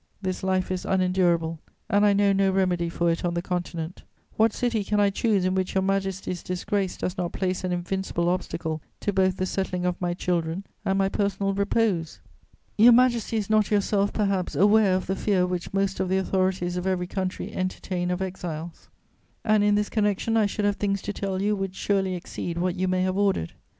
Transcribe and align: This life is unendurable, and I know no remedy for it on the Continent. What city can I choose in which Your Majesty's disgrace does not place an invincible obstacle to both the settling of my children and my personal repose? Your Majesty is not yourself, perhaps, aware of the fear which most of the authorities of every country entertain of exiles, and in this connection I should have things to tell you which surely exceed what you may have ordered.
This 0.19 0.41
life 0.41 0.71
is 0.71 0.83
unendurable, 0.83 1.59
and 1.87 2.03
I 2.03 2.13
know 2.13 2.33
no 2.33 2.49
remedy 2.49 2.89
for 2.89 3.11
it 3.11 3.23
on 3.23 3.35
the 3.35 3.41
Continent. 3.43 4.01
What 4.35 4.51
city 4.51 4.83
can 4.83 4.99
I 4.99 5.11
choose 5.11 5.45
in 5.45 5.53
which 5.53 5.75
Your 5.75 5.83
Majesty's 5.83 6.41
disgrace 6.41 6.97
does 6.97 7.19
not 7.19 7.33
place 7.33 7.63
an 7.63 7.71
invincible 7.71 8.27
obstacle 8.27 8.81
to 9.01 9.13
both 9.13 9.37
the 9.37 9.45
settling 9.45 9.85
of 9.85 10.01
my 10.01 10.15
children 10.15 10.65
and 10.83 10.97
my 10.97 11.07
personal 11.07 11.53
repose? 11.53 12.19
Your 12.79 12.93
Majesty 12.93 13.37
is 13.37 13.47
not 13.47 13.69
yourself, 13.69 14.11
perhaps, 14.11 14.55
aware 14.55 14.95
of 14.95 15.05
the 15.05 15.15
fear 15.15 15.45
which 15.45 15.71
most 15.71 15.99
of 15.99 16.09
the 16.09 16.17
authorities 16.17 16.77
of 16.77 16.87
every 16.87 17.05
country 17.05 17.53
entertain 17.53 18.09
of 18.09 18.23
exiles, 18.23 18.89
and 19.45 19.63
in 19.63 19.75
this 19.75 19.89
connection 19.89 20.35
I 20.35 20.47
should 20.47 20.65
have 20.65 20.77
things 20.77 21.03
to 21.03 21.13
tell 21.13 21.43
you 21.43 21.55
which 21.55 21.75
surely 21.75 22.15
exceed 22.15 22.57
what 22.57 22.73
you 22.73 22.87
may 22.87 23.03
have 23.03 23.17
ordered. 23.19 23.53